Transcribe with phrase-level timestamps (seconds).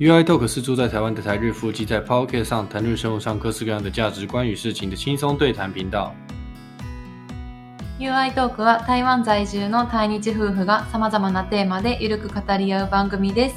[0.00, 6.14] UI Talk 是住在台湾的台日夫妻在 Pocket 上谈论生活上各式各样的价值观与事情的轻松对谈频道。
[7.98, 13.56] UI トークは台湾在住の対日夫婦が様々なテーマでゆるく語り合う番組です。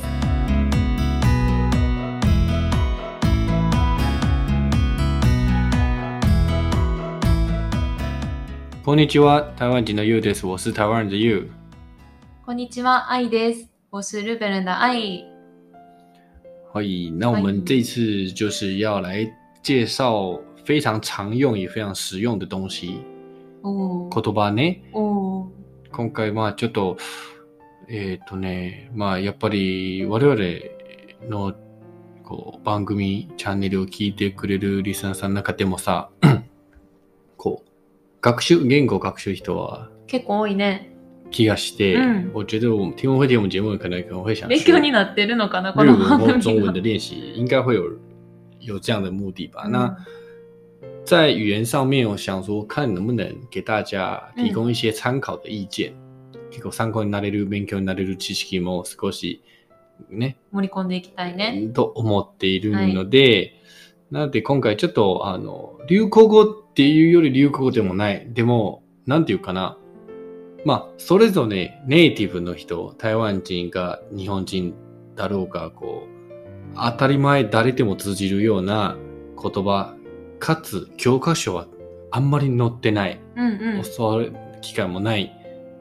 [8.83, 10.45] こんにちは，台湾人的 You です。
[10.45, 11.49] 我是台湾人的 You。
[12.45, 13.69] こんにちは、愛です。
[13.91, 15.32] 我是日本人的愛。
[16.73, 17.19] 欢迎。
[17.19, 22.97] 那我们这次就是要来介绍非常常用也非常实用的东西。
[23.61, 24.79] おー言葉ね。
[24.91, 25.47] おー
[25.91, 26.97] 今回まあちょっと、
[27.87, 31.53] えっ、とね、まあやっぱり我々の
[32.23, 36.09] こう番組、チャンネルを聞いてくれるリスナーさんの中でもさ、
[37.37, 37.69] こう、
[38.19, 40.92] 学習、言語学習人は結構多いね。
[41.33, 45.73] 気がして、嗯我觉得我们听我会听我们节目的可能可能会想勉強になってるのかな？
[45.73, 47.91] こ日の番文或中文的练习，应该会有
[48.59, 49.63] 有这样的目的吧？
[49.65, 49.97] 嗯那
[51.03, 55.91] 在语言上面，我想说，看能不能给大家提供一些参考的意见。
[56.49, 59.41] 結構参考になれる勉強になれる知識も少し
[60.09, 61.71] ね、盛り込んでいきたいね。
[61.73, 63.55] と思っているので、
[64.11, 68.27] なので今回ちょっとあの流行語っていうより流行語でもない。
[68.31, 69.77] でも、なんていうかな？
[70.65, 74.73] まあ、それぞれネイティブの人、台湾人が日本人
[75.15, 78.97] だろうが、こう、当たり前誰でも通じるような
[79.41, 79.95] 言葉、
[80.39, 81.67] かつ教科書は
[82.11, 83.19] あんまり載ってない。
[83.35, 83.83] うんうん。
[83.95, 85.31] 教わる機会もない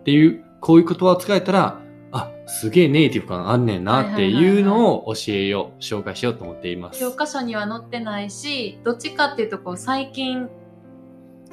[0.00, 7.00] っていう、こういう言葉を使えたら、あ、すげえネイティブ感あんねんなっていうのを教えよう、紹介しようと思っています。
[7.00, 10.48] 教科書には載ってないし、どっちかっていうとこう最近、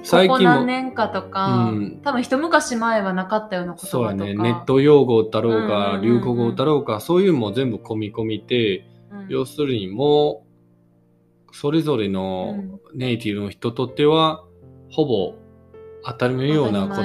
[0.03, 3.91] 最近も、何年かとか、うん多分一昔前はなかったような言葉とか。
[3.91, 10.43] そうやね、ネット用語だろうが、うんうんうんうん流行語だろうが、そういうのも全部込み込みで、うん要するにも
[11.51, 14.43] う、それぞれのネイティブの人にとっては、
[14.91, 15.35] ほぼ
[16.03, 16.95] 当たり前のような言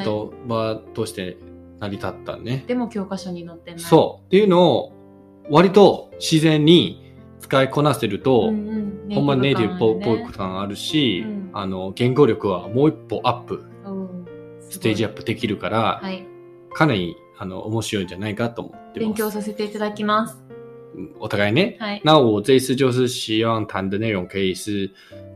[0.48, 1.36] 葉として
[1.80, 2.64] 成り立ったね。
[2.66, 3.80] でも教科書に載ってない。
[3.80, 4.26] そう。
[4.26, 4.92] っていうのを、
[5.50, 14.24] 割と自然に使いこなせると、うんうんほんまネイティブっぽい感あるし、うんあの、言語力はもう一歩アップ、うん
[14.70, 16.26] ステージアップできるから、はい。
[16.72, 19.00] かなり、あの、面白いんじゃないかと思ってます。
[19.00, 20.42] 勉強させていただきます。
[20.96, 21.76] 嗯お互いね。
[21.80, 22.00] はい。
[22.04, 24.88] 那我这一次就是希望谈的内容可以是，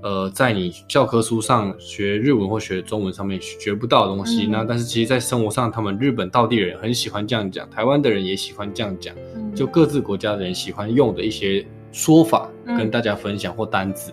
[0.02, 4.46] 呃，在你教科书上学日文或学中文上面学不到的东西。
[4.46, 14.11] 嗯那但是其实，在生活上，他们日本道地人很喜欢这样讲，台湾的人也喜欢这样讲，うん就各自国家的人喜欢用的一些说法，嗯跟大家分享或单字。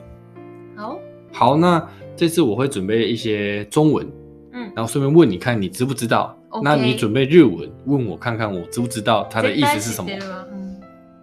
[0.76, 0.98] 好。
[1.32, 4.06] 好，那这次我会准备一些中文，
[4.52, 4.72] うん。
[4.74, 6.36] 然后顺便问你看你知不知道。
[6.50, 10.60] OK 那你准备日文，问我看看我知不知道它的意思是什么絶対知ってるわうん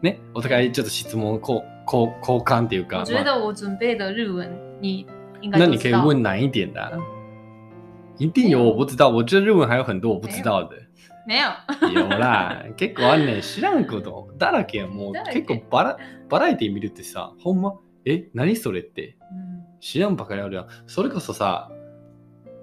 [0.01, 4.49] ね、お互いちょっと質問交交交換っていうか我，觉まあ得我准备的日文
[4.79, 5.05] 你
[5.41, 6.91] 应该那你可以都知道问难一点的、啊。
[8.17, 10.77] 一定有我不知道，我觉得日文还有很多我不知道的。
[11.26, 11.44] 没有。
[11.92, 13.40] 有啦、結構あんねん。
[13.42, 14.30] 知らんこと。
[14.38, 15.12] だらけやもう。
[15.32, 17.74] 結構バラバラエティ見るってさ、ほんま？
[18.04, 19.16] え何それって。
[19.30, 19.78] うん。
[19.80, 20.66] 知らんばかりあるやん。
[20.86, 21.70] それこそさ、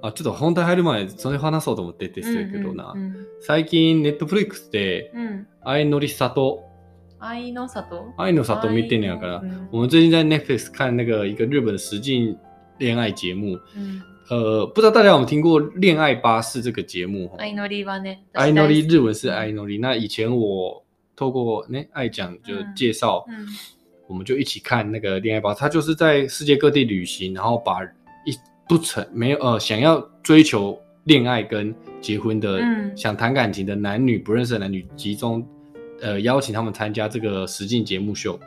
[0.02, 2.94] あちょっと本題入る前それ話そうと思ってってするけどな。
[2.96, 5.48] うんうん最近ネットフリックスでうんうん。
[5.64, 6.64] 愛のり里
[7.19, 8.14] 愛の里？
[8.18, 9.38] 愛の里見てんねやから。
[9.38, 9.69] うん。
[9.72, 12.38] 我们最近在 Netflix 看那个一个日本的实境
[12.78, 17.29] 恋爱节目，うん呃，不知道大家有没有听过《恋爱巴士》这个节目？
[17.29, 18.19] 哈，愛のりはね。
[18.33, 19.79] 爱诺丽私大好き日文是爱诺丽。
[19.79, 20.83] 那以前我
[21.15, 23.47] 透过那爱讲就嗯介绍，うん
[24.07, 25.61] 我们就一起看那个恋爱巴士。
[25.61, 27.83] 他就是在世界各地旅行，然后把
[28.25, 28.35] 一
[28.69, 35.47] 不成没有呃想要追求恋爱跟结婚的，嗯想谈感情的男女不认识的男女集中，
[36.01, 38.39] 呃邀请他们参加这个实境节目秀。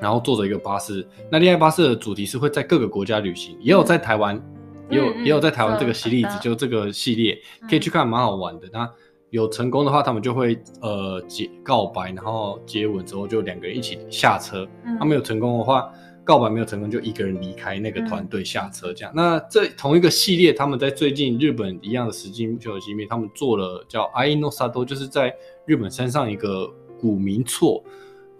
[0.00, 4.42] 然后坐着一个巴士，那恋爱巴士的主题是会在各个国家旅行，也有在台湾，
[4.90, 7.38] 也有嗯嗯也有在台湾这个系例子，是的就这个系列
[7.68, 8.68] 可以去看，蛮好玩的。
[8.72, 8.88] 那
[9.30, 14.68] 有成功的话，他们就会呃结告白，然后接吻之后就两个人一起下车。
[14.84, 15.90] うん他没有成功的话，
[16.24, 19.12] 告白没有成功就一个人离开那个团队下车这样。
[19.14, 25.34] 那这同一个系列，他们在最近日本一样的实境秀里面，他们做了叫 I no Sato，就是在
[25.66, 26.70] 日本山上一个
[27.00, 27.82] 古民厝，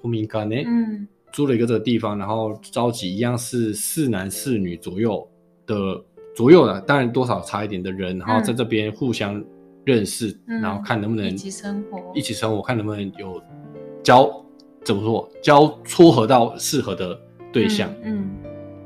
[0.00, 0.56] 古民家呢。
[0.56, 5.26] うん租了一个这个地方，然后召集一样是四男四女左右
[5.64, 5.98] 的
[6.37, 9.43] 左右的，当然多少差一点的人，然后在这边互相
[9.83, 11.99] 认识，嗯然后看能不能一起生活。
[12.13, 13.41] 一起生活，看能不能有
[14.03, 14.29] 交
[14.83, 17.19] 怎么说交撮合到适合的
[17.51, 18.29] 对象，嗯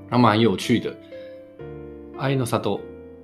[0.10, 0.96] 还蛮有趣的。
[2.18, 2.80] 爱诺萨多。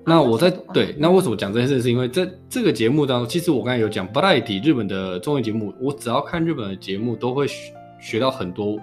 [0.06, 1.81] 那我在对，那为什么讲这件事？
[1.81, 8.77] 是因为在这个节目当中，其实我刚才有讲 variety 日本的综艺节目，我只要看日本的节目，都会学学到很多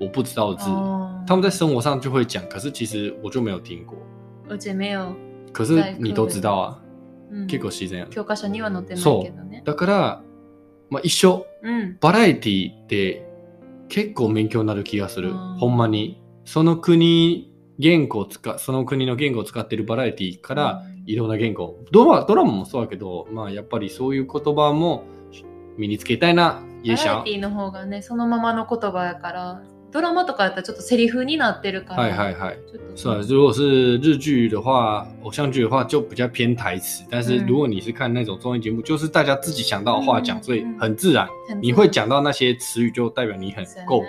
[0.00, 3.96] 我不知道的字，哦他们在生活上就会讲，可是其实我就没有听过。
[4.48, 5.14] うち没有、
[5.52, 6.78] 可是你都知道啊，
[7.30, 8.06] うん結構自然や。
[8.06, 9.62] 教科書には載ってないけどね。
[9.64, 10.22] だから、
[10.90, 11.46] まあ一緒。
[11.62, 11.96] うん。
[12.00, 13.26] バラエティって
[13.88, 15.30] 結構勉強になる気がする。
[15.30, 16.22] うんほんまに。
[16.44, 21.78] その国、言語を使う、その国の言語を使ってるバラエティから、いろんな言語。
[21.92, 25.04] ドラドラマもそうだけど、まあやっぱりそういう言葉も
[25.76, 26.62] 身につけたいな。
[26.62, 32.02] バ也想ラエティの方がね、そのままの言葉やから、ドラマとかやったらちょっとセリフになってるから。
[32.02, 32.58] はいはいはい。
[32.94, 37.04] 是啊，如果是日剧的话，偶像剧的话就比较偏台词。
[37.10, 41.26] 但是嗯如果你是看那种综艺节目，就是大家自己想到的话讲，嗯所以嗯很自然。
[41.48, 44.04] 很你会讲到那些词语，就代表你很够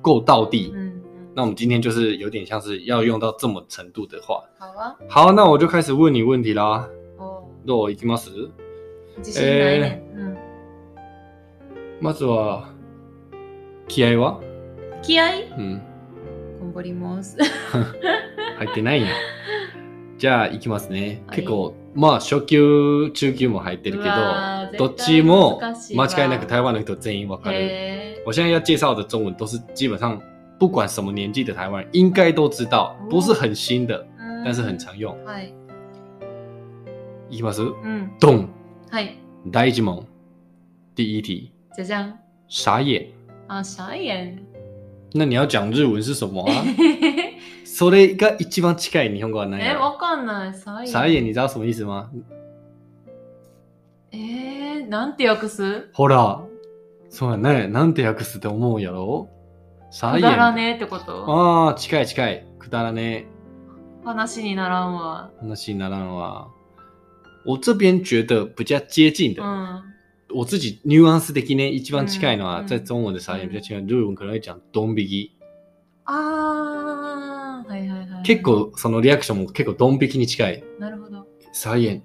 [0.00, 0.74] 够到地。
[1.34, 4.42] 那我们今天就是有点像是要用到这么程度的话。
[4.58, 4.96] 好啊。
[5.08, 6.88] 好，那我就开始问你问题啦。
[7.18, 8.50] おどういきます？
[9.22, 10.02] 自信ないね。
[10.14, 10.36] うん
[12.00, 12.64] まずは
[13.86, 14.49] 気合は？
[15.02, 15.24] 気合
[15.56, 15.82] うん、
[16.60, 17.36] 頑張ります。
[18.58, 19.10] 入ってないんや。
[20.18, 21.22] じゃあ行きますね。
[21.26, 27.56] はい結構まあ初級中級も入ってるけど、どっちも間違いなく台湾的人全員わかる。
[27.58, 30.20] へ我现在要介绍的中文都是基本上
[30.58, 35.16] 不管什么年纪的台湾人应该都知道，不是很新的，ー但是很常用。
[35.24, 35.52] はい。
[37.30, 37.62] いきます？
[37.62, 38.10] うん。
[38.20, 38.48] ドン
[38.90, 39.16] はい。
[39.46, 40.04] 第一問
[40.94, 42.14] 第一題じゃじゃん。
[42.46, 43.12] 傻眼。
[43.48, 44.49] あ、シャイエン。
[45.12, 46.64] 那你要讲日文是什么啊？
[47.64, 49.80] それが一番近い日本語は何え、やろ？
[49.82, 50.54] わかんない。
[50.54, 50.92] シャイエン。
[50.92, 52.10] 傻眼，你知道什么意思吗？
[54.12, 55.88] えー、なんて訳す？
[55.92, 56.40] ほら、
[57.08, 57.68] そうやね。
[57.68, 59.28] なんて訳すって思うやろ？
[59.90, 60.56] 傻くだら眼。
[60.56, 61.24] ねえってこと？
[61.28, 62.46] ああ、近い近い。
[62.58, 63.26] くだらね
[64.04, 65.30] 話にならんわ。
[65.36, 65.40] え。
[65.40, 66.48] 話にならんわ。
[67.46, 69.82] 我这边觉得比较接近的，うん。
[70.32, 73.86] 我自己 nuance 的呢，一番近いのは、うん在中文的傻眼比较近い。
[73.86, 75.36] 日文可能会讲ドン引き。
[76.04, 78.22] あー、はいはいはい。
[78.22, 78.42] 結。
[78.42, 80.64] 構そのリアクションも結構ドン引きに近い。
[80.78, 81.26] なるほど。
[81.52, 82.02] 傻眼。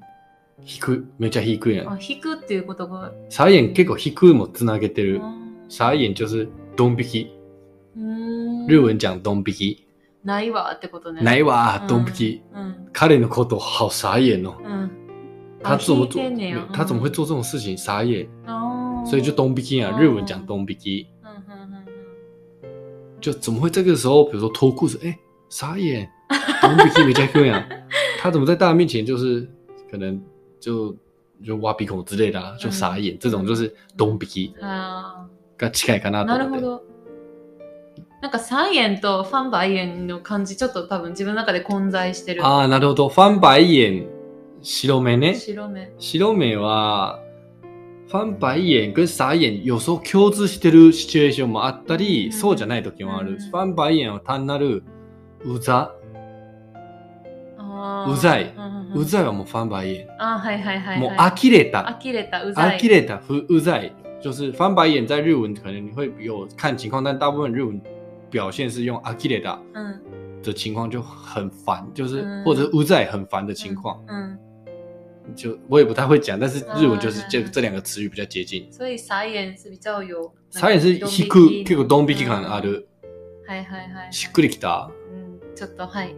[0.66, 1.06] 引く。
[1.20, 1.90] めっちゃ引くやん。
[1.90, 3.12] あ、引くっていうことが。
[3.30, 5.20] 傻眼結構引くもつなげてる。
[5.22, 5.34] あ
[5.70, 7.32] 傻眼就是ドン引き。
[8.68, 9.88] 日文讲ドン引き。
[10.24, 11.22] ないわってことね。
[11.22, 12.42] ないわうんドン引き。
[12.54, 12.90] うん。
[12.94, 14.58] 彼のこと好傻眼哦。
[14.64, 15.05] うん。
[15.65, 16.67] 他怎么做あ引いてんねや？
[16.73, 17.77] 他怎么会做这种事情？
[17.77, 18.29] 傻眼。
[18.47, 21.07] あー所以就ドン引き啊，哦日文讲ドン引き。
[21.23, 25.19] うんうんうんうん就怎么会这个时候，比如说脱裤子，哎，
[25.51, 26.09] 傻眼，
[26.63, 27.65] ドン引きめちゃ低いやん。
[28.19, 29.47] 他怎么在大家面前就是
[29.91, 30.19] 可能
[30.61, 30.97] 就
[31.45, 35.27] 就挖鼻孔之类的啊，就傻眼，这种就是ドン引きあ
[35.59, 36.51] が近いかなーと思って。
[36.51, 36.91] なるほど。
[38.23, 42.45] なんかサイエンとファンバイエンの感じちょっと多分自分の中で混在してる。
[42.45, 43.09] ああ、なるほど。
[43.09, 44.07] 翻白眼、
[44.66, 45.36] 白目ね。
[45.36, 45.92] 白目。
[46.00, 47.20] 白目は、
[48.10, 53.34] 翻白眼跟傻眼有时候共通してるシチュエーションもあったり、うんそうじゃない時もある。
[53.34, 54.84] うん翻白眼は単なる、
[55.44, 55.92] うざ。
[58.08, 58.54] うざい
[58.96, 60.08] うざいはもう翻白眼。
[60.18, 61.00] あーはいはいはい、はい。
[61.00, 61.84] もう呆れた。
[62.02, 62.80] 呆れた、うざい。
[62.80, 63.94] 呆れた、ふうざい。
[64.20, 67.80] 就是翻白眼在日文可能你会有看情况，但大部分日文
[68.32, 70.02] 表现是用呆れたうん。
[70.42, 74.04] 的情况就很烦，就是、嗯或者うざい很烦的情况。
[74.08, 74.40] うん。
[75.36, 78.68] 就我也不太会讲，但是日文就是这、嗯这两个词语比较接近。
[78.72, 80.34] 所以サイエン是比較有。
[80.52, 82.88] サイエンスドン引く、結構ドン引き感ある。
[83.48, 84.14] はいはいはい、はい。
[84.14, 84.92] しっくりきた。
[85.12, 85.56] うん。
[85.56, 86.16] ちょっと、はい。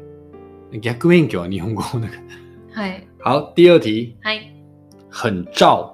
[0.81, 2.17] 逆勉強は日本語那个。
[2.73, 3.07] はい。
[3.19, 4.53] 好，第二题，はい。
[5.09, 5.93] 很燥。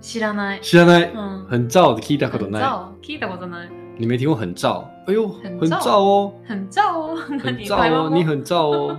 [0.00, 0.60] 知らない。
[0.60, 1.12] 知らない？
[1.12, 1.46] うん。
[1.48, 2.62] 很燥的聞いたことない？
[2.62, 3.70] 很聞いたことない。
[3.98, 4.84] 你没听过很燥？
[5.06, 7.16] 哎呦，很很燥燥哦，很燥哦。
[7.16, 8.98] 很何燥哦，你很燥哦。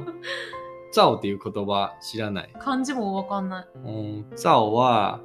[0.97, 2.53] 燥っていう言葉知らない？
[2.59, 3.67] 漢字もわかんない。
[3.75, 5.21] うん、燥は、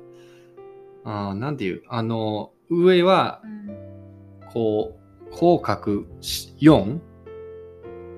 [1.05, 4.51] あーなんていう、あの、上は、うん。
[4.53, 4.93] こ
[5.31, 6.99] う、口角4、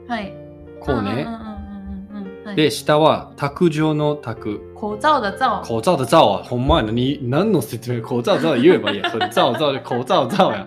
[0.08, 0.34] はい。
[0.80, 1.26] こうね。
[2.56, 4.60] で、下は卓上の卓。
[4.74, 5.62] 口罩的罩。
[5.62, 6.92] 口罩的罩啊，ほんまやな。
[6.92, 8.02] 你何の説明？
[8.02, 9.08] 口罩罩言えばいいや。
[9.08, 10.66] 很燥燥就口罩罩呀。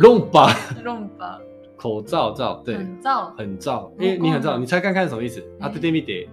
[0.00, 0.48] 論破，
[0.82, 1.40] 論破。
[1.84, 3.34] 口罩罩，对，很燥。
[3.36, 3.88] 很燥。
[3.88, 5.40] 哦哎，你很燥，哦你猜看看什么意思？
[5.60, 6.30] 哎当ててみて。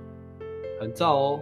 [0.79, 1.41] 很燥哦。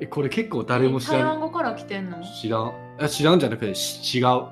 [0.00, 1.28] え、これ結構誰も知台らん。
[1.38, 2.16] 湾語から来てんの？
[2.22, 2.72] 知らん。
[2.98, 4.46] あ、知らんじゃなくて、し違う。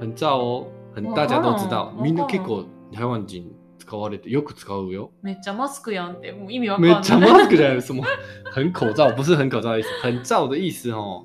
[0.00, 0.66] 很燥哦。
[0.96, 5.12] 很大家都知道みんな結構台湾人使われて、よく使うよ。
[5.22, 6.32] めっちゃマスクやんって。
[6.32, 6.94] もう意味わかんない。
[6.96, 8.02] 没讲 mask 的什么
[8.50, 11.24] 很口罩，不是很口罩的意思，很燥的意思哦。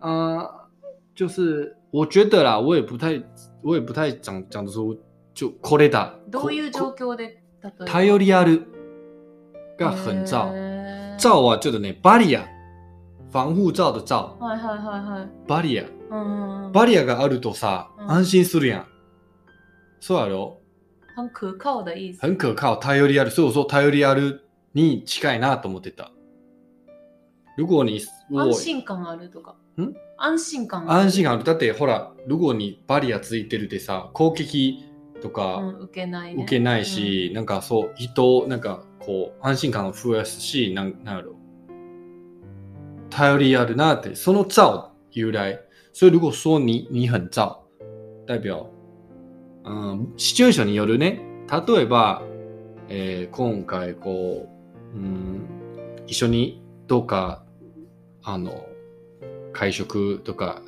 [0.00, 0.50] 呃，
[1.14, 3.20] 就是我觉得啦，我也不太，
[3.68, 4.98] 我也不太讲讲得出，
[5.34, 6.14] 就これだ。
[6.30, 7.84] どういう状況で例えば？
[7.84, 8.66] 頼りある
[9.78, 10.50] が很燥。
[10.54, 12.48] へー燥はちょっとね、バリア、
[13.30, 14.38] 防護罩的罩。
[14.40, 15.28] はいはいはいはい。
[15.46, 15.84] バリア。
[15.84, 16.72] うん。
[16.72, 18.86] バリアがあるとさ、うん安心するやん。
[20.00, 20.60] そうやろ？
[21.14, 22.20] 很可靠的意思。
[22.20, 23.30] 很可靠、頼りある。
[23.30, 26.10] そうそう、頼りあるに近いなと思ってた。
[27.58, 28.00] 如果你
[28.30, 29.56] 我安心感あるとか。
[29.78, 29.92] ん？
[30.16, 31.00] 安心感ある。
[31.00, 31.44] 安心感ある。
[31.44, 34.84] だってほら、如果にバリアついてるでさ、攻撃
[35.20, 36.44] とかうん、受けないね。
[36.44, 41.34] 受けないし、なんかそう、人をなんかこう、安心感を増やすし、なんなんやろ。
[43.10, 45.58] 頼りあるなって、その造由来。
[45.92, 47.64] 所以如果说你你很造，
[48.24, 48.70] 代表、
[49.64, 51.20] うん、シチュエーションによるね。
[51.50, 52.22] 例えば、
[52.88, 54.48] えー今回こ
[54.94, 55.40] う、うん、
[56.06, 57.42] 一緒にどうか、
[58.22, 58.66] あの、
[59.52, 60.62] 会食とか、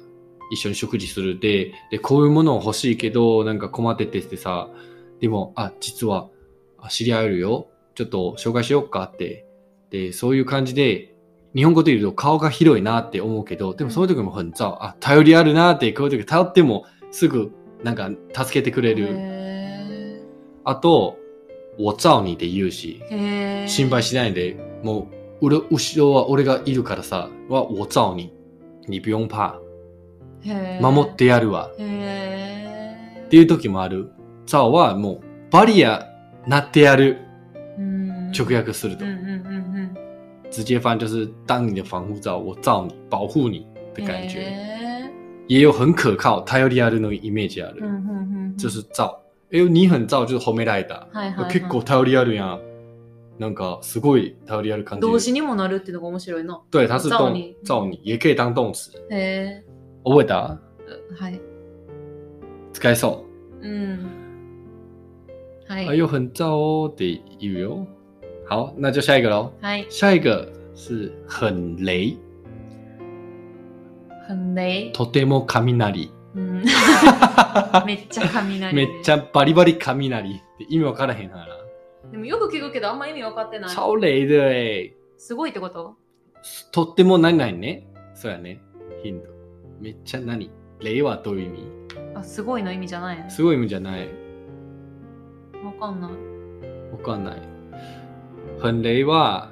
[0.53, 4.69] 一緒に食事するで、で、こういうものを欲しいけど、なんか困っててさ、
[5.21, 6.29] でも、あ、実は、
[6.79, 7.69] あ知り合えるよ。
[7.95, 9.47] ちょっと紹介しようかって。
[9.91, 11.15] で、そういう感じで、
[11.55, 14.79] 日本語で言うと顔が広いなって思うけど、でもそういう時も很造。
[14.81, 17.53] あ、頼りあるなって、こういう時頼ってもすぐ
[17.83, 19.07] なんか助けてくれる。
[19.11, 20.23] へ
[20.65, 21.19] あと、
[21.79, 23.03] 我造你で言うし、
[23.67, 28.33] 心配しないで、もう、俺後ろは俺がいるからさ、は我造你。
[28.87, 29.61] 你不用怕。
[30.81, 31.71] 守ってやるわ。
[31.73, 34.11] っていう時もある。
[34.47, 35.21] 造はもう、
[35.51, 36.07] バリア
[36.47, 37.19] なってやる。
[37.79, 44.41] うん直訳すると直接翻就是当你的防护罩，我罩你，保护你的うん感觉。
[44.41, 45.11] へ
[45.49, 47.81] 也有很可靠、頼りあるのイメージある。
[47.81, 49.21] ーうんうんうんうん就是罩。
[49.51, 51.09] え、你很罩就是褒められた。
[51.51, 52.61] 結構頼りあるやん。
[53.41, 55.01] なんかすごい頼りある感じ。
[55.01, 56.61] 動詞にもなるっていうのが面白いな。
[56.71, 58.93] 对，它是动罩你罩你，也可以当动词。
[59.11, 59.65] へ
[60.05, 60.59] 覚えた？
[61.19, 61.41] ーはい。
[62.75, 63.25] 使えそ
[63.63, 64.07] うん。
[65.67, 65.79] はう。
[65.89, 65.97] 啊，い。
[65.97, 66.55] 又很罩
[66.85, 67.87] 哦って言うよ。
[68.47, 69.53] 好，那就下一个喽。
[69.63, 69.87] はい。
[69.89, 72.19] 下一个是很雷，
[74.29, 74.93] 很雷？
[74.93, 76.11] とても雷。
[76.35, 76.63] うん
[77.87, 78.75] めっちゃ雷。
[78.75, 81.47] めっちゃバリバリ雷って意味わからへんな。
[82.11, 83.71] でもよく聞くけどあんま意味分かってない。
[83.75, 84.93] 超雷的哎。
[85.17, 85.97] すごいってこと？
[86.73, 87.87] とっても何々ね。
[88.15, 88.61] そうやね。
[89.03, 89.29] ヒント。
[89.81, 90.51] めっちゃ何？
[90.81, 91.65] 雷はどういう意味？
[92.15, 94.09] あ、すごいの意味じゃないのすごい意味じゃない。
[95.65, 96.11] わかんない。
[96.91, 97.43] わかんない。
[98.59, 99.51] 很雷は、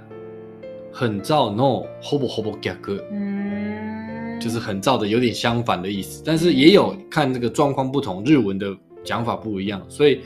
[0.93, 3.07] 很燥のほぼほぼ逆。
[3.11, 4.41] うーん。
[4.41, 10.23] 就是很燥的有点相反的意思，但是也有看这个状况不同，日文的讲法不一样，所以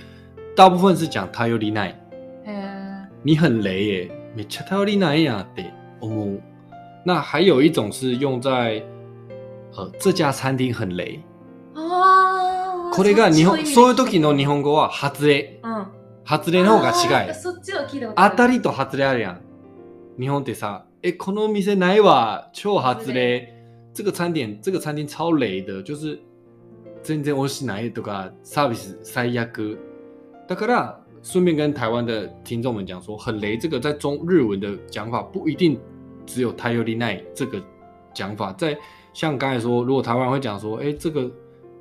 [0.54, 1.96] 大部分是讲頼りない。
[3.24, 6.42] 你很雷耶，めっちゃ頼りないやって思う。
[7.04, 8.82] 那还有一种是用在
[9.76, 11.20] 呃这家餐厅很雷，
[11.74, 15.60] あー これが日本そういう時の日本語は外れ。
[15.62, 15.86] うん。
[16.24, 17.30] 外れの方が違い。
[17.30, 19.40] あーそっちは聞いたことある当たりと外れあるやん。
[20.20, 23.48] 日本ってさ、え、この店ないわ、超外れ。
[23.94, 26.20] 这个餐点、这个餐厅超雷的，就是
[27.02, 29.78] 全然美味しないとか、サービス最悪。
[30.48, 35.78] だから、顺便跟台湾的听众们讲说，很雷这个在中日文的讲法不一定
[36.26, 37.62] 只有頼りない这个
[38.12, 38.76] 讲法，在
[39.12, 41.30] 像刚才说，如果台湾人会讲说，哎，这个，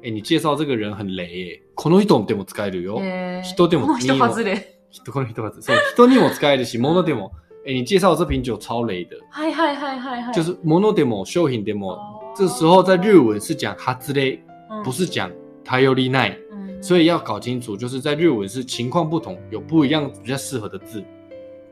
[0.04, 3.00] 哎，你介绍这个人很雷耶，この人でも使えるよ。
[3.42, 4.78] 人でも人外れ。
[4.92, 7.32] 人この人はそう人にも使えるし、物でも，
[7.66, 10.34] 哎，你介绍这瓶酒超雷的，はいはいはいはいはい。
[10.34, 15.32] 就是物でも商品でも，哦这时候在日文是讲外れ，うん不是讲
[15.64, 21.03] 頼りない，うん所以要搞清楚，就是在日文是情况不同，有不一样比较适合的字。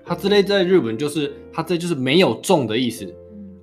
[0.07, 3.15] 外れ在日文就是外れ就是没有中的意思，うん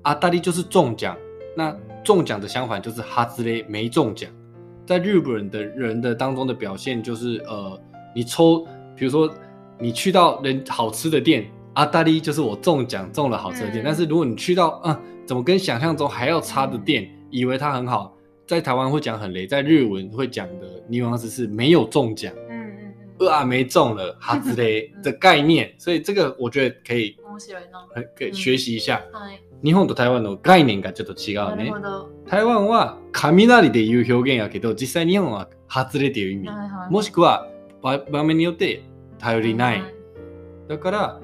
[0.03, 1.15] 阿达利就是中奖，
[1.55, 4.29] 那中奖的相反就是哈兹雷没中奖。
[4.85, 7.79] 在日本人的人的当中的表现就是，呃，
[8.15, 9.31] 你抽，比如说
[9.79, 18.14] 你去到人好吃的店，阿达利就是我中奖中了好吃的店，嗯但是如果你去到，嗯、怎么跟想象中还要差的店，以为它很好，
[18.46, 22.64] 在台湾会讲很雷，在日文会讲的尼昂斯是没有中奖，うんうん
[23.18, 27.16] うん啊没中了哈兹雷 的概念，所以这个我觉得可以
[28.16, 29.02] 可以学习一下。
[29.12, 29.40] はい。
[29.62, 31.72] 日本と台湾の概念がちょっと違うね。
[32.28, 36.48] 台湾は雷でいう表現やけど、実際日本は外れっていう意味。
[36.48, 36.92] はいはい。
[36.92, 37.48] もしくは
[37.82, 38.82] 場場面によって
[39.18, 39.82] 頼りない。
[40.68, 41.20] だから、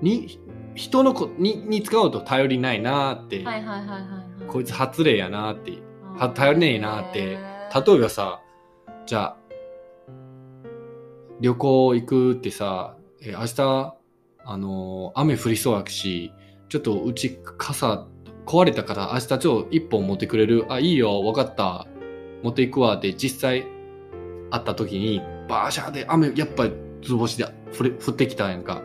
[0.00, 0.40] に、
[0.74, 4.46] 人のこにに使うと頼りないなーって、はいはいはいはいはい。
[4.48, 5.70] こいつ外れやなーって。
[5.72, 5.85] うん
[6.18, 7.38] は頼りねえなって
[7.74, 8.40] 例えばさ、
[9.06, 9.36] じゃあ、
[11.40, 13.96] 旅行行くってさ、え明日、
[14.44, 16.32] あの雨降りそうやし、
[16.68, 18.06] ちょっとうち傘
[18.46, 20.64] 壊れたから明日ちょっと一本持ってくれる？
[20.70, 21.86] あ、いいよ、わかった。
[22.42, 23.66] 持っていくわって実際
[24.50, 26.68] 会った時に、バーシャーで雨やっぱ
[27.02, 27.44] 図星で
[27.78, 28.82] 降れ降ってきたんやんか。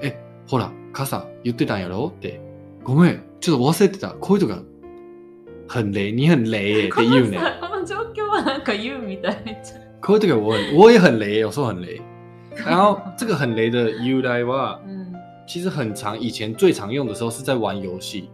[0.00, 2.12] え、ほら、傘言ってたんやろ？
[2.14, 2.40] って。
[2.82, 4.10] ごめん、ちょっと忘れてた。
[4.10, 4.62] こういうとが
[5.68, 7.38] 很雷，你很雷耶 こって言うね。
[7.60, 9.36] この状況はなんか言うみたい。
[10.00, 12.00] こういう時我很我也很雷，有时候很雷。
[12.64, 15.06] 然后这个很雷的由来はうん。
[15.46, 18.28] 其实很常，以前最常用的时候是在玩游戏，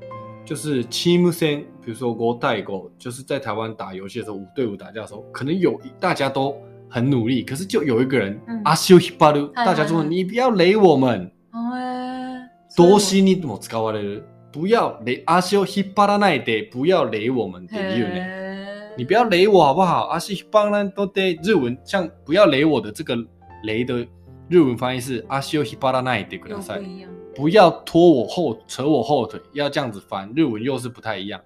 [0.47, 6.57] 就是チーム戦，比如说五対五，就是在台湾打游戏的时候，五对五打架的时候，可能有大家都
[6.89, 18.20] 很努力，可是就有一个人嗯足を引っ張る，嗨大家说你不要雷我们，へー動詞にも使われる，不要雷足を引っ張らないで，不要雷我们って言うね。
[18.20, 20.10] へー你不要雷我好不好？
[20.18, 23.16] 足引っ張らないとで日文像不要雷我的这个
[23.64, 24.08] 雷的
[24.50, 26.82] 日文翻译是足を引っ張らないでください。
[26.82, 31.40] よくいいやん不要拖我后扯我后腿，要这样子翻，日文又是不太一样，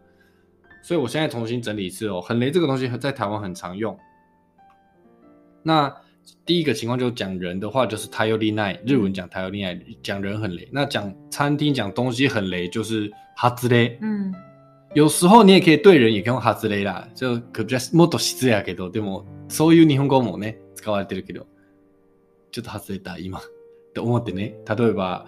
[0.81, 2.21] 所以我现在重新整理一次哦。
[2.21, 3.97] 很雷这个东西在台湾很常用。
[5.63, 5.93] 那
[6.44, 10.68] 第一个情况就是讲人的话，就是頼りない，日文讲頼りない，讲人很雷。
[10.72, 13.98] 那讲餐厅讲东西很雷，就是外れ。
[14.00, 14.32] うん。
[14.94, 21.46] 有时候你也可以对人也可以用外れ啦，就可比较もっと失礼やけど、でもそういう日本語もね使われてるけど、
[22.50, 23.42] ちょっと外れた今っ
[23.92, 24.56] て思ってね。
[24.66, 25.26] 例えば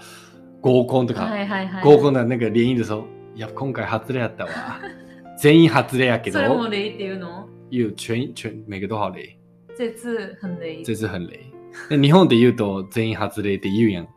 [0.62, 1.24] 合コンとか。
[1.24, 1.84] はいはいはい。
[1.84, 3.04] 合コン的那个联谊的时候，
[3.36, 4.50] いや今回外れやったわ。
[5.38, 7.46] 全員外れやけ それもど、雷っていうの？
[7.70, 9.37] 有全全每个都好雷，
[9.77, 10.83] 这次很雷。
[10.83, 11.39] 这次很雷。
[11.89, 14.07] 那日本で言うと全員外れって言うやん，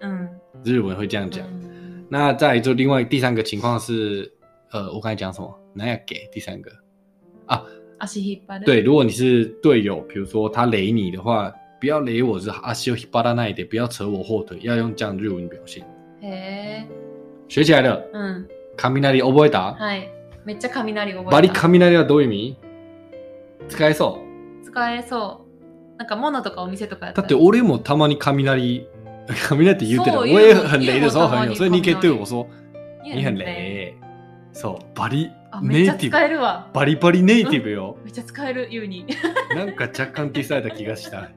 [0.00, 0.28] うん。
[0.64, 1.46] 日文会这样讲。
[1.46, 1.72] うん
[2.10, 4.30] 那再来就另外第三个情况是，
[4.70, 5.58] 呃，我刚才讲什么？
[5.72, 6.70] 哪呀给第三个？
[8.04, 8.66] 足引っ張る。
[8.66, 15.86] 对，如果你是队友，比如说他雷你的话，不要雷我，是阿西巴拉那一点，不要扯我后腿，要用这样日文表现。
[16.20, 16.84] へ
[17.48, 19.00] 学起来了，ーうん。
[19.00, 19.74] 雷覚えた？
[19.74, 20.10] はい。
[20.44, 21.30] めっちゃ雷覚えた。
[21.30, 22.56] バリ雷はどういう意味？
[23.68, 24.25] 使えそう。
[24.77, 25.45] 使えそ
[25.95, 25.97] う。
[25.97, 28.87] なんか物とかお店とかだって俺もたまに雷
[29.49, 30.17] 雷って言ってた。
[30.17, 32.47] そう我也很雷的时候很有，所以你可以对我雷说
[33.03, 33.95] 你很雷。
[34.53, 35.31] そう、バリ
[35.61, 36.17] ネイティブ。
[36.17, 36.69] えるわ。
[36.73, 37.97] バリバリネイティブよ。
[38.03, 39.05] めっちゃ使える、ユウに。
[39.55, 41.29] なんか若干消された気がした。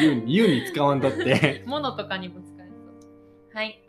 [0.00, 1.62] 言う言うに使わんだって。
[1.66, 3.08] 物とかにも使えそ
[3.52, 3.56] う。
[3.56, 3.80] はい。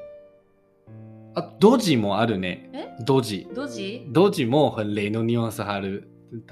[1.36, 3.04] あ、ドジもあるねえ？
[3.04, 3.48] ドジ。
[3.54, 4.08] ドジ？
[4.10, 6.10] ドジも很雷のニュアンスある。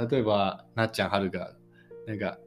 [0.09, 1.53] 例えば、なっちゃんはるが、
[2.07, 2.37] なんか、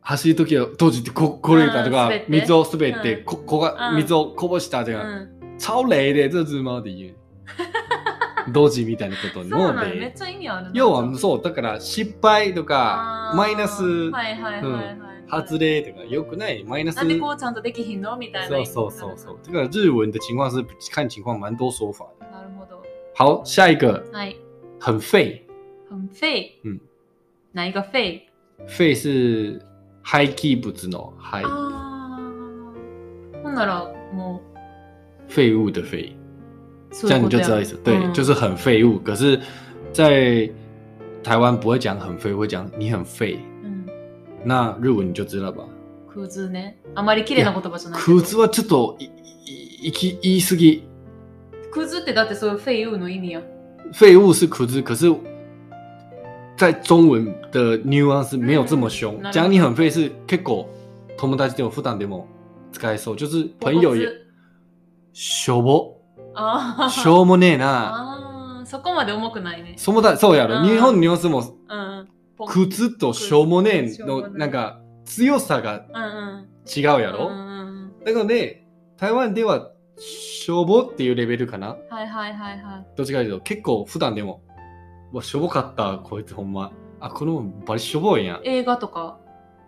[0.00, 5.30] 走るときはドジってここれたとか水を滑って、うんここがうん水をこぼしたとか、うん。
[5.58, 7.14] 超雷で这只猫で言う。
[8.52, 10.70] ドジみたいなことのめっちゃ意味あるな。
[10.74, 14.98] 要は、そう、だから失敗とかマイナス、はいはいはいはい。
[15.46, 16.62] 外れとか、よくない？
[16.64, 16.96] マイナス。
[16.96, 18.18] なんでこうちゃんとできひんの？
[18.18, 18.48] みたいな。
[18.48, 19.38] そうそうそうそう。
[19.42, 22.26] 这个日文的情况是看情况蛮多说法的。
[22.26, 22.82] なるほど。
[23.14, 24.36] 好，下一个はい。
[24.78, 25.46] 很废，
[25.88, 26.60] 很废。
[26.64, 26.80] うん。
[27.54, 28.28] 何が废？
[28.66, 29.60] 废是
[30.02, 33.42] 廃棄物の廃，あー。
[33.42, 34.40] ほんなら、も
[35.28, 36.14] 废物的废，
[36.90, 37.76] う、这样你就知道意思。
[37.84, 38.98] 对，嗯就是很废物。
[38.98, 39.40] 可是，
[39.92, 40.50] 在
[41.22, 43.38] 台湾不会讲很废，会讲你很废。
[43.62, 43.86] うん。
[44.44, 45.64] 那日文你就知道吧。
[46.08, 46.76] クズね。
[46.94, 48.00] あまり綺麗な言葉じゃない。
[48.00, 50.86] クズはちょっといいいき言い過ぎ。
[51.72, 53.42] クズってだってそういう废物の意味やん。
[53.92, 55.10] 废物是クズ，可是，
[56.56, 59.18] 在中文的 nuance 没有这么凶。
[59.22, 60.66] 嗯讲你很废是結構
[61.16, 62.26] 友達でも普段でも
[62.72, 63.16] 使えそう。
[63.16, 64.24] 就是朋友也
[65.12, 65.96] しょぼ、
[66.34, 68.64] あしょうもねえな。
[68.66, 69.74] そこまで重くないね。
[69.76, 70.56] そもだ、そうやろ。
[70.56, 72.08] うん日本のニュアンスも、うん。
[72.36, 75.86] ポンクズとしょうもねえの、なんか、強さが。
[76.76, 77.30] 違うやろ。
[78.04, 81.76] だからね、台湾では、しょぼっていうレベルかな。
[81.88, 82.86] はいはいはいはい。
[82.96, 84.53] どっちかというと、結構普段でも、う
[85.14, 86.72] わしょぼかったこいつほんま。
[86.98, 88.40] あこのバリしょぼいやん。
[88.42, 89.14] 映画とか？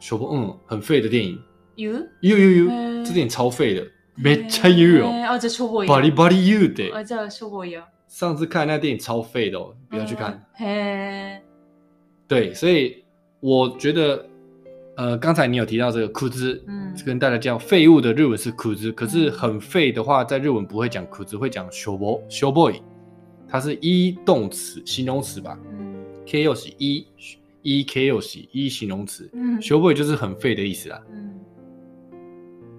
[0.01, 0.55] しょぼうん。
[0.67, 1.39] 很废的电影
[1.77, 2.09] 言う？
[2.21, 3.07] 言う言う言う。
[3.07, 3.83] 次に超フェイド
[4.17, 5.09] めっちゃ言うよ。
[5.31, 7.65] あじゃあしょぼいバリバリ言うであじゃあしょぼ
[8.09, 10.43] 上次看那电影超废的，不要去看。
[10.55, 11.41] 嘿，
[12.29, 13.05] 对，所以
[13.41, 14.27] 我觉得，
[14.97, 16.65] 呃，刚才你有提到这个“枯枝”，
[17.05, 22.81] 跟大家讲废物的日文是“枯枝”，可是很废的话，在日文不会讲“枯枝”，会讲“修波”“小 boy”。
[23.56, 26.26] 它是一动词形容词吧うん？
[26.26, 27.06] k 又是一
[27.62, 29.60] 一 k 又是一形容词うん。
[29.60, 31.02] ，shoboy 就是很废的意思啊。
[31.12, 31.32] うん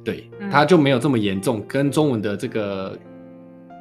[0.04, 2.98] 对，嗯它就没有这么严重，跟中文的这个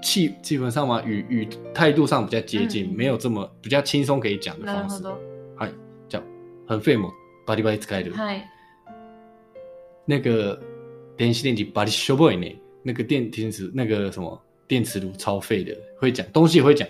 [0.04, 5.02] 气基本上嘛语语态度上比较接近，嗯没有这么比较轻松可以讲的方式。
[5.02, 5.18] なるほど。
[5.58, 5.72] はい、
[6.08, 6.24] じゃあ
[6.68, 7.12] 很废も
[7.48, 8.14] バリバリ使える。
[8.14, 8.44] はい。
[10.06, 10.60] 那个
[11.18, 12.58] 电子电器バリしょぼいね。
[12.84, 16.88] 那个电电池那个什么电磁炉超废的， 会讲东西也会讲。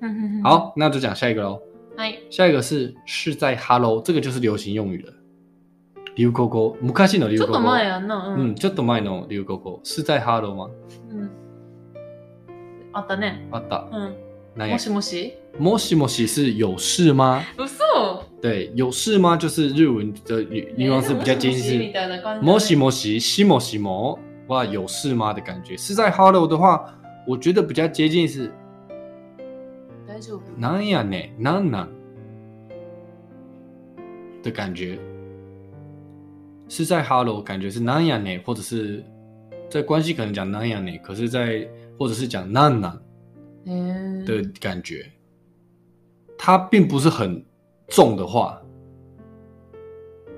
[0.00, 0.42] ふんふんふん。
[0.42, 1.60] 好，那就讲下一个喽。
[1.96, 2.18] はい。
[2.30, 5.12] 下一个是是在 Hello，这个就是流行用语了。
[6.16, 8.34] 流行語昔の流行語ちょっと前やんな。
[8.36, 10.70] ううん、ちょっと前の流行語是在 Hello 吗？
[11.10, 11.30] うん。
[12.92, 13.46] あったね。
[13.52, 13.88] あった。
[13.90, 14.14] うん。
[14.56, 17.40] なんやもしもしもしもし是有事吗？
[17.56, 19.36] 嘘对，有事吗？
[19.36, 20.42] 就是日文的
[20.76, 25.76] 女王是比较接近是えーもしもしみたいな感じだねもしもし、しもしもは有事吗的感觉。
[25.76, 26.84] 是在 hello 的话，
[27.26, 28.50] 我觉得比较接近是
[30.06, 31.88] 大丈夫なんやねん、なんなん
[34.42, 34.98] 的感觉。
[36.68, 39.04] 是在 hello 感觉是なんやねん，或者是
[39.68, 43.00] 在关系可能讲なんやねん，可是在或者是讲なんなん
[43.66, 45.04] へー的感觉，
[46.38, 47.44] 它并不是很
[47.88, 48.62] 重的话，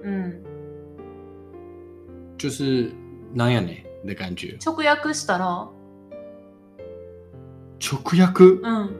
[0.03, 0.43] うん。
[2.39, 2.91] 就是
[3.33, 4.57] なんやねん的感觉。
[4.59, 5.69] 直訳したら、
[7.80, 8.96] 直訳うん。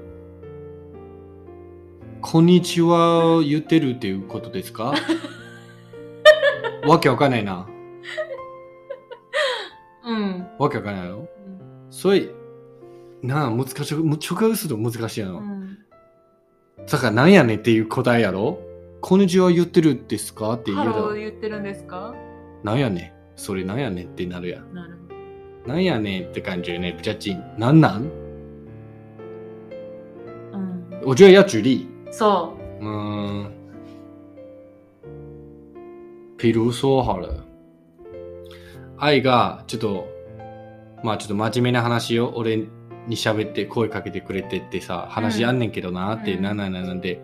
[2.22, 4.94] こんにちはを言ってるっていうことですか？
[6.86, 7.68] わけわかんないな。
[10.06, 10.48] うん。
[10.60, 11.28] わけわかんないよ。
[11.90, 12.30] 所以、
[13.22, 13.96] なあ、難しい。
[13.96, 15.40] 直訳すると難しいやろ？
[15.40, 15.78] うん。
[16.90, 18.60] だからなんやねんっていう答えやろ？
[19.02, 20.54] こんにちは言ってるですか？
[20.54, 22.14] って言うハローと、言ってるんですか？
[22.64, 23.40] なんやねん？
[23.40, 24.74] それなんやねんってなるやん。
[24.74, 24.98] なる
[25.76, 27.42] んやねんって感觉呢，比较近。
[27.58, 28.27] なんなんうん？
[31.08, 31.88] 我觉得要举例。
[32.12, 33.50] そ嗯，
[36.38, 37.46] 比如说好了，
[38.98, 40.06] 愛がちょっと
[41.02, 42.58] まあちょっと真面目な話を俺
[43.08, 47.22] に喋って声かけてくれてってさ話あんねんけどなって、うんなんなんなんなんで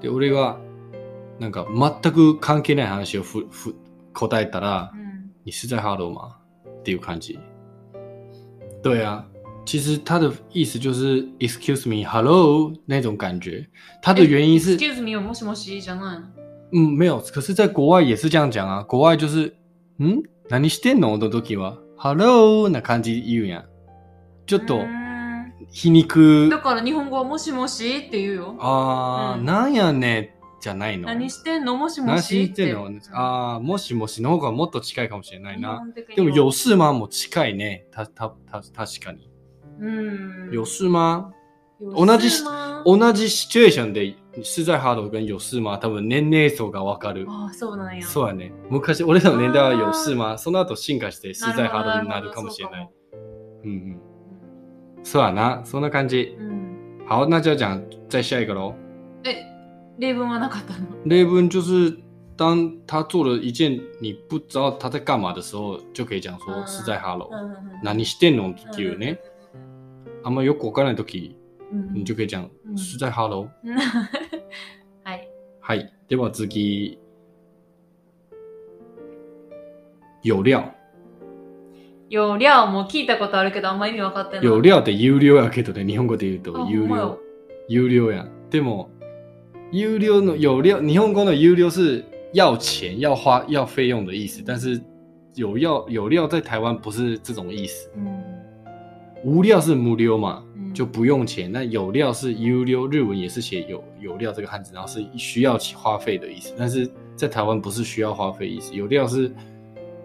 [0.00, 0.58] で俺が
[1.38, 1.66] なんか
[2.02, 3.76] 全く関係ない話をふふ
[4.14, 4.96] 答えたらう。
[4.96, 5.06] うん。
[5.44, 6.38] 你是在 hello 吗？
[6.80, 7.38] っていう感じ。
[8.82, 9.26] 对啊，
[9.66, 13.68] 其实它的意思就是 excuse me hello 那种感觉。
[14.00, 16.26] 它的原因是 Excuse me もしもしじゃないの
[16.72, 18.82] 嗯，没有，可是在国外也是这样讲啊。
[18.84, 19.52] 国外就是，
[19.98, 21.16] 嗯，何してんの？
[21.16, 23.66] の時は、hello な感じ言うんや。
[24.46, 24.84] ちょっと
[25.72, 26.58] 皮肉だ。
[26.58, 28.56] から日本語はもしもしって言うよ。
[28.60, 31.06] あー、うんなんやねじゃないの。
[31.06, 31.76] 何してんの？
[31.76, 32.86] もしも何ししてんの？
[32.86, 35.84] うんあー、もしもしの方がもっと近いかもしれない日な。
[35.94, 37.86] でも、は有事吗も近いね。
[37.90, 39.30] た、た、た、確かに。
[39.80, 40.50] うん。
[40.52, 41.32] 有事吗
[41.80, 42.28] 有同じ
[42.84, 47.26] 同じシチュエーションで、是在ハロー跟有事吗多分年齢層がわかる。
[47.28, 48.06] ああ、そうなんや。
[48.06, 48.52] そうやね。
[48.70, 52.90] 昔、俺らの年代は有事吗その後進化して、是在ハローになるるかもしれない。。
[53.64, 53.76] うんうん。
[53.90, 54.00] うん
[55.02, 55.60] そうやな。
[55.64, 56.36] そんな感じ。
[56.36, 57.06] うん。
[57.06, 58.74] 好，那就讲再下一个喽。
[59.22, 59.36] え、
[60.00, 60.78] 例文はなかったの？
[61.04, 61.96] 例文就是
[62.36, 67.30] 当他做了一件你不知道他在干嘛的时候，就可以讲说嗯是在 hello。
[67.84, 68.52] 何してんの？
[68.52, 69.20] っていうね。
[70.26, 71.36] あんまよくわからないとき、
[71.72, 73.48] うん你就可以讲嗯是在 hello。
[73.62, 73.76] うん
[75.04, 75.28] はい。
[75.60, 75.92] はい。
[76.08, 76.98] では次。
[80.24, 80.64] 有料。
[82.10, 84.44] 容量も聞いたことあるけどあんま意味分かってない。
[84.44, 87.20] 有料って有料やけどね、日本語で言うとあ有料。
[87.68, 88.50] 有料やん。
[88.50, 88.90] でも、
[89.70, 94.82] 有料の有料，日本語の有料是要钱、要花、要费用的意思，但是
[95.36, 97.88] 有料有料在台湾不是这种意思。
[97.96, 98.35] うん
[99.24, 101.50] 无料是无料嘛，うん就不用钱。
[101.50, 106.54] 那有料是有料，日文也是写有有料这个汉字，然后是需要花费的意思。
[106.58, 109.32] 但是在台湾不是需要花费意思，有料是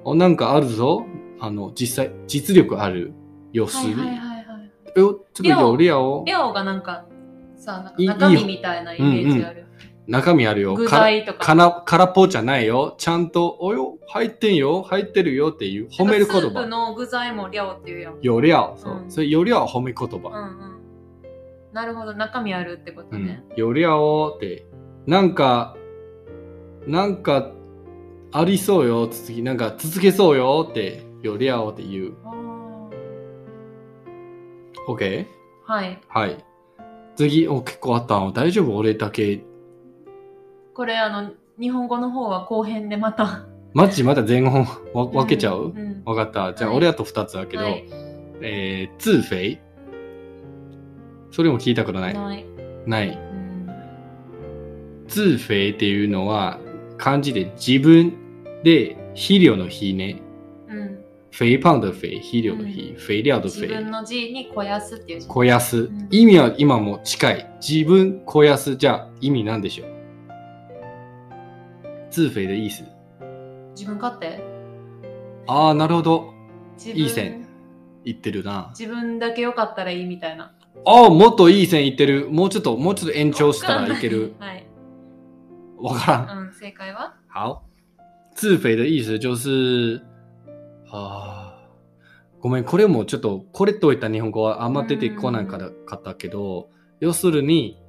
[0.04, 1.04] 哦なんかあるぞ。
[1.44, 3.12] あの実際実力ある
[3.52, 3.96] 有实力。
[4.00, 4.46] 哎
[4.96, 6.24] 呦，这个有料哦。
[6.26, 7.06] 量がなんか
[7.58, 9.66] さ、なんかいい中身みたいなイメージある。
[10.06, 10.76] 中身あるよ。
[10.76, 11.84] 具か材とか。
[11.86, 12.94] 空っぽじゃないよ。
[12.98, 16.66] ちゃんと、およ、入ってんよ、入ってるよっていう褒める言スープ葉。
[16.68, 18.18] の具材も量っていうやん。
[18.22, 18.74] 有料。
[18.78, 19.06] そうう。
[19.06, 20.30] んそれ有料は褒め言う葉。
[20.30, 20.82] んうん。
[21.74, 23.44] なるほど、中身あるってことうんね。。
[23.56, 24.66] 有料って、
[25.06, 25.76] なんか、
[26.86, 27.52] なんか、
[28.34, 29.08] ありそうよ。
[29.08, 32.14] 続き、なんか続けそうよって、有料って言う。
[32.26, 32.90] あ
[34.90, 34.98] OK?
[35.00, 35.26] ー
[35.66, 36.02] はい。
[36.08, 36.46] はい。
[37.16, 38.32] 次、お、結構あったの。
[38.32, 38.76] 大丈夫？
[38.76, 39.44] 俺だけ。
[40.74, 43.46] これあの、日本語の方は後編でまた。
[43.74, 46.54] マジまた前本わ分けちゃう、んわかった。
[46.54, 47.86] じゃあ、はい俺あと2つだけど、はい
[48.42, 49.60] えー、自肥
[51.32, 52.14] それも聞いたことない。
[52.14, 52.46] ない。
[52.86, 53.10] ない。
[53.10, 53.42] うん
[55.06, 56.60] 自肥っていうのは
[56.98, 58.14] 漢字で自分
[58.64, 60.22] で肥料の肥ね。
[60.70, 61.02] うん。
[61.32, 63.92] 肥胖的肥、肥料の肥、肥料的自分肥。
[63.92, 65.28] の字に肥やすっていう字。
[65.28, 66.08] 肥やすん。
[66.12, 67.50] 意味は今も近い。
[67.66, 69.88] 自分肥やすじゃあ意味なんでしょう？
[72.10, 72.86] 自肥的意思。
[73.82, 74.44] 自分勝手？
[75.48, 76.34] ああ、なるほど。
[76.86, 77.48] いい線
[78.06, 78.72] 言ってるな。
[78.78, 80.54] 自分だけ良かったらいいみたいな。
[80.86, 82.30] ああ、もっといい線言ってる。
[82.30, 84.36] もうちょっと、もうちょっと延長したらいける。
[84.38, 84.68] はい。
[85.80, 86.46] わからん。
[86.46, 87.16] うん、正解は？
[87.34, 87.64] 好，
[88.36, 90.04] 自肥的意思就是
[90.92, 91.56] 啊，
[92.40, 97.81] ごめん、これもちょっと、これといった日本語はあんま出てこないからかったけど、要するに、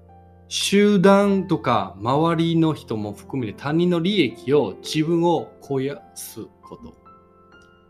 [0.55, 6.95] 集団とか周りの人も含めて他人の利益を自分を肥やすこと。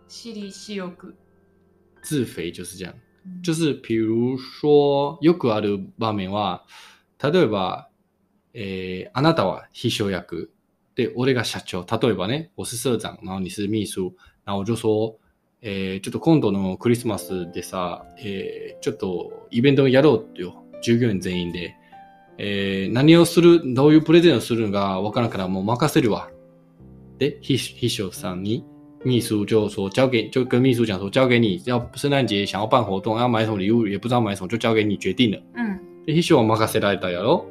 [0.07, 1.17] 私利私欲。
[2.05, 2.95] 自肥就是这样。
[3.27, 6.65] うん就是比如说、よくある場面は、
[7.21, 7.89] 例えば、
[8.55, 10.53] えーあなたは秘書役
[10.95, 11.85] で、俺が社長。
[11.85, 14.13] 例えばね、我是社長、然後你是秘書。
[14.45, 15.19] 然後我就说、
[15.63, 20.63] えーちょっと今度のクリスマスでさ、えーちょっとイベントをやろうってよ。
[20.81, 21.75] 従業員全員で。
[22.45, 26.29] えー何をする、どういうプレゼンをするのかわからんからもう任せるわ。
[27.19, 28.65] で、秘秘書さんに、
[29.05, 35.39] 秘书就说交给，就跟秘书讲说交给你，要圣诞节想要办活动，要买什么礼物也不知道买什么，就交给你决定了。
[35.55, 35.79] うん。
[36.05, 37.45] で秘書は任せられたやろ。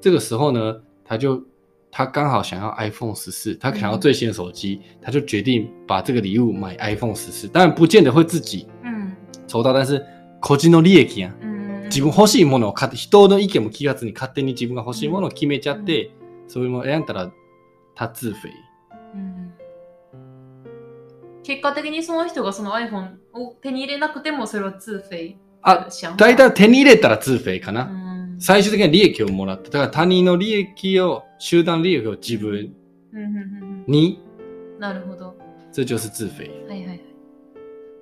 [0.00, 1.42] 这个时候呢，他就
[1.90, 7.46] 他刚好想要 iPhone 十四，他想要最新的手机，他就决定把这个礼物买 iPhone 十四。
[7.48, 9.12] 当然不见得会自己うん。
[9.46, 10.02] 抽到，但是
[10.40, 11.30] 個人の利益や。
[11.88, 11.94] うん。
[11.94, 16.10] 自分欲しいものを買って、人の意見も聞かずに勝手に自分が欲しいものを決めちゃって、
[16.46, 17.32] それも選んだら、
[17.94, 18.52] 他自肥。
[19.14, 19.52] うん
[21.42, 27.84] 結果的にその人がその iPhone を手に入れなくてもそれはツーフェイあ、大体手に入れたら自肥かうな。
[27.84, 32.74] ん最終的には利益をもらって、だから他人の利益を、集団利益を自分
[33.86, 35.34] に、うんなるほど。
[35.72, 36.50] 这就是自肥。
[36.68, 37.02] はいはいはい。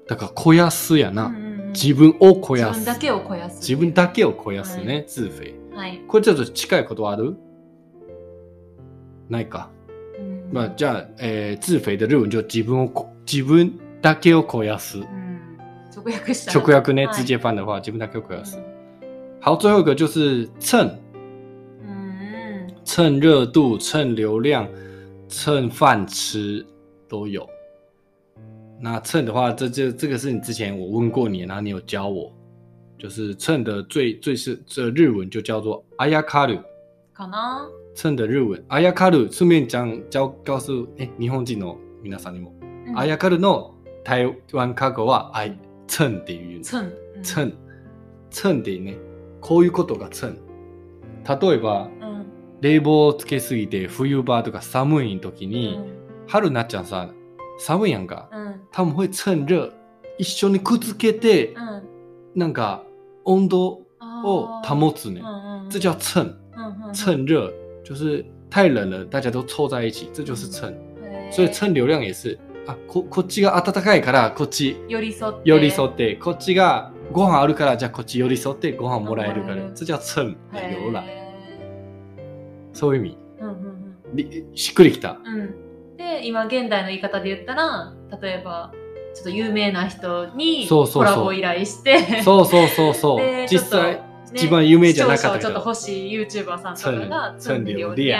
[0.08, 1.26] だから肥やすやな。
[1.26, 2.80] うんうんうん自分を肥やす。
[2.80, 3.60] 自分だけを肥やす。
[3.60, 5.54] 自分だけを肥やすね、は自肥。
[5.74, 6.02] はい。
[6.08, 7.36] これちょっと近いことある？
[9.28, 9.70] ないか。
[10.18, 14.98] うんまあ、じゃあ、えー、自肥的日文就自分をこ、自分だけを肥やす。
[14.98, 15.06] うん
[15.94, 16.60] 直訳したら。
[16.60, 18.60] 直訳ね、はい直接翻的话，自分だけを肥やす。
[19.40, 20.98] 好，最后一个就是蹭，
[21.82, 22.66] うん。
[22.84, 24.68] 蹭热度、蹭流量、
[25.28, 26.64] 蹭饭吃
[27.08, 27.48] 都有。
[28.80, 32.32] 那蹭的话，这这这个是你之前我问过你，然后你有教我，
[32.98, 36.56] 就是蹭的最最是这日文就叫做阿亚卡鲁，
[37.14, 39.26] かな蹭的日文阿亚卡鲁。
[39.30, 45.58] 顺便讲教告诉哎日本人の皆さんにも、うんアヤカルの台湾過去はあい
[45.88, 46.64] 蹭っていうの。
[46.64, 46.92] ツン。
[47.16, 47.52] うん蹭。
[48.30, 48.96] 蹭でね、
[49.40, 50.36] こういうことが蹭。
[51.28, 52.26] 例えば、うん。
[52.60, 55.80] 冷房をつけすぎて冬場とか寒い時に、
[56.28, 57.10] 春なっちゃんさ、
[57.58, 58.28] 寒いやんか。
[58.32, 58.46] うん。
[58.46, 58.60] うん。
[58.72, 59.72] 他们会蹭热。
[60.18, 61.82] 一緒にくっつけて、うん。
[62.34, 62.82] なんか
[63.24, 63.82] 温度
[64.24, 65.20] を保つね。
[65.20, 65.68] うん。
[65.70, 66.36] 这叫蹭。
[66.56, 66.94] うんうん。
[66.94, 67.52] 蹭热
[67.84, 70.74] 就是太冷了，大家都凑在一起，这就是蹭。
[71.30, 72.38] 所以蹭流量也是。
[72.68, 75.40] あ、こ、こっちが暖かいから、こっち寄り添って。
[75.44, 81.04] 寄り添って、こっちがご飯あるから、じゃあこっち寄り添ってご飯もらえるから这叫蹭的由来。
[81.06, 81.26] へ
[82.72, 83.18] そういう意味。
[83.40, 85.18] ーうんしっくりきた。
[86.06, 87.92] で、今現代の言い方で言ったら、
[88.22, 88.72] 例えば、
[89.12, 93.20] ちょっと有名な人にそうそうそうコラボ依頼して、そうそうそうそう。
[93.20, 95.64] で実際、ね一番有名じゃなかったちょっとど。
[95.66, 98.16] 欲しい YouTuber さんとかが蹭蹭流流量量。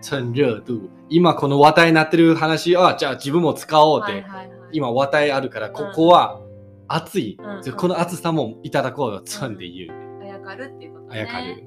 [0.00, 0.80] 蹭熱度。
[1.08, 4.12] 今この話題になってる話は、じゃあ自分も使おうって。
[4.12, 6.40] はいはいはい、今話題あるから、ここは
[6.88, 7.38] 熱い。
[7.40, 9.22] うんこの熱さもいただこうよ。
[9.24, 10.22] 蹭で言う。
[10.22, 11.10] あやかるっていうことね。
[11.12, 11.64] あやかる。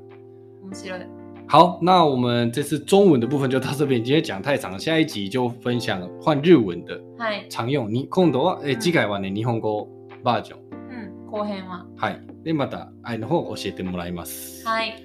[0.64, 1.25] 面白い。
[1.48, 4.04] 好，那我们这次中文的部分就到这边。
[4.04, 7.48] 今天讲太长了，下一集就分享换日文的はい。
[7.50, 7.88] 常用。
[7.90, 9.88] に今度は、えうん次回はね、日本語
[10.24, 10.60] バージョン。
[10.90, 11.32] うん。
[11.32, 11.86] 後編は。
[11.98, 12.22] はい。
[12.44, 14.68] で、また愛の方を教えてもらいます。
[14.68, 14.96] はい。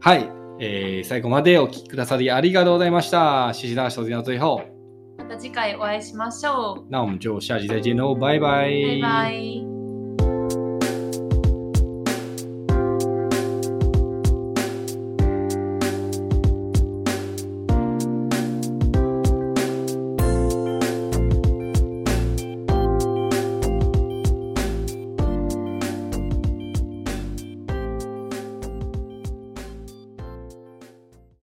[0.00, 0.28] はい。
[0.60, 3.52] えー最後までお聞きくださりありがとうございました。
[3.52, 4.62] 谢谢大家收听到最后，
[5.18, 6.84] また次回お会いしましょう。
[6.88, 8.40] 那我们就下集再见喽，拜拜。
[8.40, 9.71] バイバイ。